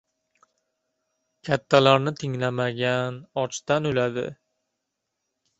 [1.49, 4.29] •Kattalarni tinglamagan ochdan o‘ladi.